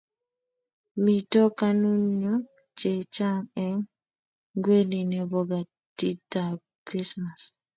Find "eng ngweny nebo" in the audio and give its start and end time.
3.65-5.39